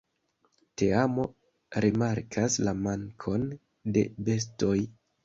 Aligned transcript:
Teamo 0.81 1.25
rimarkas 1.85 2.55
la 2.69 2.73
mankon 2.87 3.45
de 3.99 4.05
bestoj. 4.31 4.73